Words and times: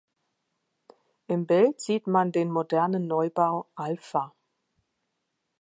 Im 1.27 1.45
Bild 1.45 1.79
sieht 1.79 2.07
man 2.07 2.31
den 2.31 2.49
modernen 2.51 3.05
Neubau 3.05 3.67
„alpha“. 3.75 4.33